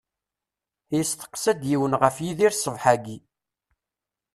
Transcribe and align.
Yesteqsa-d 0.97 1.61
yiwen 1.69 1.93
ɣef 2.01 2.15
Yidir 2.25 2.53
ṣṣbeḥ-agi. 2.57 3.17